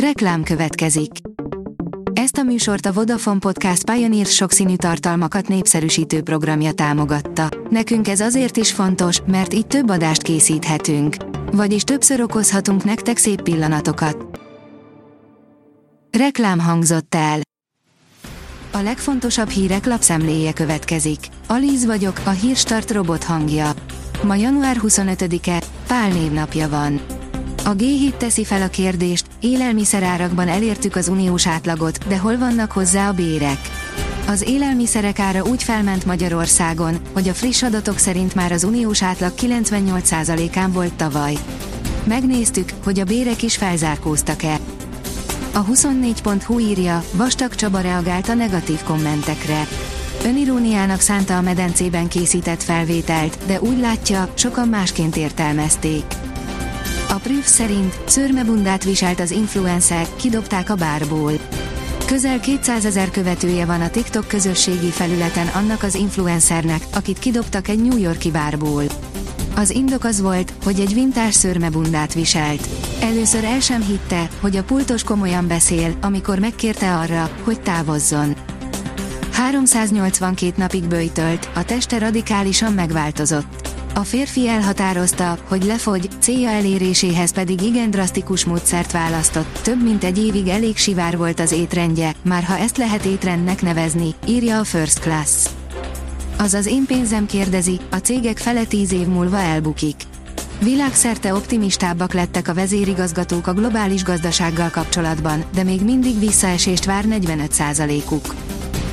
[0.00, 1.10] Reklám következik.
[2.12, 7.48] Ezt a műsort a Vodafone Podcast Pioneer sokszínű tartalmakat népszerűsítő programja támogatta.
[7.70, 11.16] Nekünk ez azért is fontos, mert így több adást készíthetünk.
[11.52, 14.40] Vagyis többször okozhatunk nektek szép pillanatokat.
[16.18, 17.40] Reklám hangzott el.
[18.72, 21.18] A legfontosabb hírek lapszemléje következik.
[21.46, 23.72] Alíz vagyok, a hírstart robot hangja.
[24.22, 27.00] Ma január 25-e, Pál névnapja van.
[27.66, 33.08] A G7 teszi fel a kérdést, élelmiszerárakban elértük az uniós átlagot, de hol vannak hozzá
[33.08, 33.58] a bérek?
[34.26, 39.32] Az élelmiszerek ára úgy felment Magyarországon, hogy a friss adatok szerint már az uniós átlag
[39.40, 41.36] 98%-án volt tavaly.
[42.04, 44.58] Megnéztük, hogy a bérek is felzárkóztak-e.
[45.52, 49.66] A 24.hu írja, Vastag Csaba reagált a negatív kommentekre.
[50.24, 56.04] Öniróniának szánta a medencében készített felvételt, de úgy látja, sokan másként értelmezték.
[57.26, 61.32] Prüf szerint szörmebundát viselt az influencer, kidobták a bárból.
[62.04, 67.82] Közel 200 ezer követője van a TikTok közösségi felületen annak az influencernek, akit kidobtak egy
[67.82, 68.82] New Yorki bárból.
[69.56, 72.68] Az indok az volt, hogy egy vintás szörmebundát viselt.
[73.00, 78.36] Először el sem hitte, hogy a pultos komolyan beszél, amikor megkérte arra, hogy távozzon.
[79.32, 83.66] 382 napig böjtölt, a teste radikálisan megváltozott.
[83.96, 89.58] A férfi elhatározta, hogy lefogy, célja eléréséhez pedig igen drasztikus módszert választott.
[89.62, 94.14] Több mint egy évig elég sivár volt az étrendje, már ha ezt lehet étrendnek nevezni,
[94.26, 95.48] írja a First Class.
[96.38, 99.96] Azaz én pénzem kérdezi, a cégek fele tíz év múlva elbukik.
[100.62, 108.34] Világszerte optimistábbak lettek a vezérigazgatók a globális gazdasággal kapcsolatban, de még mindig visszaesést vár 45%-uk.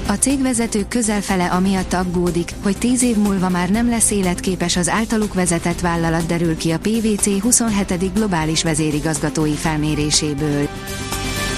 [0.08, 4.90] A cégvezetők közel fele amiatt aggódik, hogy tíz év múlva már nem lesz életképes az
[4.90, 8.14] általuk vezetett vállalat derül ki a PVC 27.
[8.14, 10.68] globális vezérigazgatói felméréséből.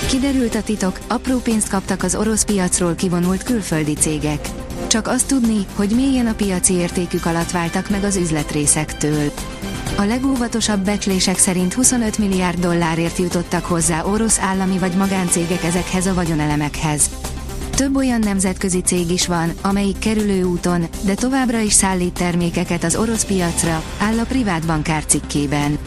[0.09, 4.49] Kiderült a titok, apró pénzt kaptak az orosz piacról kivonult külföldi cégek.
[4.87, 9.31] Csak azt tudni, hogy mélyen a piaci értékük alatt váltak meg az üzletrészektől.
[9.97, 16.13] A legóvatosabb becslések szerint 25 milliárd dollárért jutottak hozzá orosz állami vagy magáncégek ezekhez a
[16.13, 17.09] vagyonelemekhez.
[17.75, 22.95] Több olyan nemzetközi cég is van, amelyik kerülő úton, de továbbra is szállít termékeket az
[22.95, 25.77] orosz piacra, áll a privát bankár cikkében.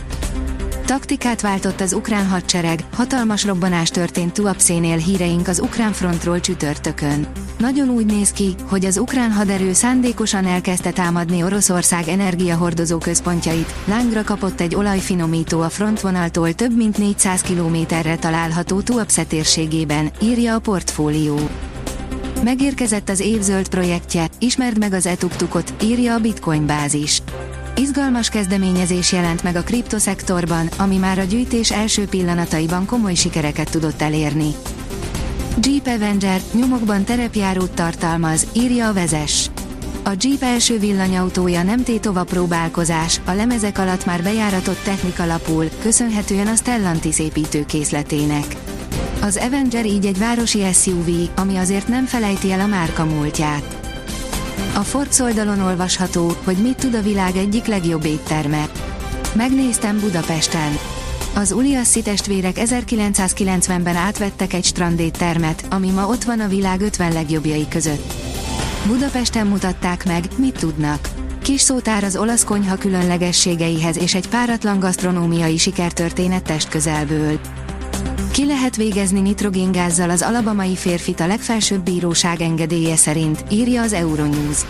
[0.86, 7.26] Taktikát váltott az ukrán hadsereg, hatalmas robbanás történt Tuapszénél híreink az ukrán frontról csütörtökön.
[7.58, 14.24] Nagyon úgy néz ki, hogy az ukrán haderő szándékosan elkezdte támadni Oroszország energiahordozó központjait, lángra
[14.24, 21.38] kapott egy olajfinomító a frontvonaltól több mint 400 kilométerre található Tuapsze térségében, írja a portfólió.
[22.42, 27.22] Megérkezett az évzöld projektje, ismerd meg az etuktukot, írja a Bitcoin bázis.
[27.76, 34.02] Izgalmas kezdeményezés jelent meg a kriptoszektorban, ami már a gyűjtés első pillanataiban komoly sikereket tudott
[34.02, 34.50] elérni.
[35.62, 39.50] Jeep Avenger nyomokban terepjárót tartalmaz, írja a vezes.
[40.04, 46.46] A Jeep első villanyautója nem tétova próbálkozás, a lemezek alatt már bejáratott technika lapul, köszönhetően
[46.46, 48.56] a Stellantis építőkészletének.
[49.20, 53.78] Az Avenger így egy városi SUV, ami azért nem felejti el a márka múltját.
[54.74, 58.68] A Ford oldalon olvasható, hogy mit tud a világ egyik legjobb étterme.
[59.34, 60.78] Megnéztem Budapesten.
[61.34, 67.68] Az Uliassi testvérek 1990-ben átvettek egy strandéttermet, ami ma ott van a világ 50 legjobbjai
[67.68, 68.12] között.
[68.86, 71.08] Budapesten mutatták meg, mit tudnak.
[71.42, 77.40] Kis szótár az olasz konyha különlegességeihez és egy páratlan gasztronómiai sikertörténet test közelből.
[78.32, 84.64] Ki lehet végezni nitrogéngázzal az alabamai férfit a legfelsőbb bíróság engedélye szerint, írja az Euronews.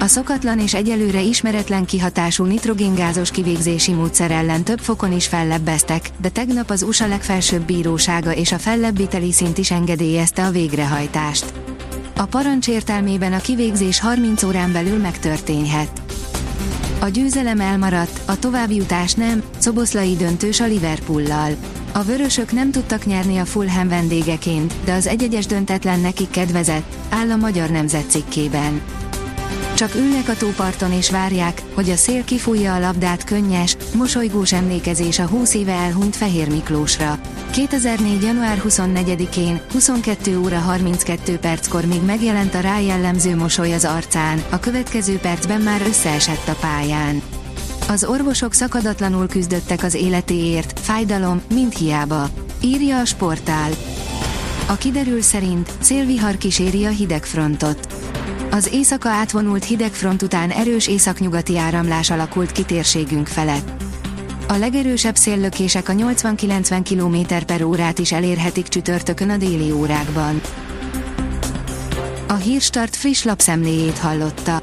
[0.00, 6.28] A szokatlan és egyelőre ismeretlen kihatású nitrogéngázos kivégzési módszer ellen több fokon is fellebbeztek, de
[6.28, 11.52] tegnap az USA legfelsőbb bírósága és a fellebbíteli szint is engedélyezte a végrehajtást.
[12.16, 16.02] A parancs értelmében a kivégzés 30 órán belül megtörténhet.
[17.00, 21.50] A győzelem elmaradt, a továbbjutás nem, Szoboszlai döntős a Liverpoollal.
[21.98, 27.30] A vörösök nem tudtak nyerni a Fulham vendégeként, de az egyegyes döntetlen nekik kedvezett, áll
[27.30, 28.80] a magyar nemzet cikkében.
[29.74, 35.18] Csak ülnek a tóparton és várják, hogy a szél kifújja a labdát könnyes, mosolygós emlékezés
[35.18, 37.20] a 20 éve elhunyt Fehér Miklósra.
[37.50, 38.22] 2004.
[38.22, 45.16] január 24-én, 22 óra 32 perckor még megjelent a rájellemző mosoly az arcán, a következő
[45.16, 47.22] percben már összeesett a pályán.
[47.90, 52.28] Az orvosok szakadatlanul küzdöttek az életéért, fájdalom, mind hiába.
[52.60, 53.70] Írja a sportál.
[54.66, 57.86] A kiderül szerint szélvihar kíséri a hidegfrontot.
[58.50, 62.82] Az éjszaka átvonult hidegfront után erős északnyugati áramlás alakult ki
[63.24, 63.82] felett.
[64.48, 70.40] A legerősebb széllökések a 80-90 km per órát is elérhetik csütörtökön a déli órákban.
[72.26, 74.62] A Hírstart friss lapszemléjét hallotta.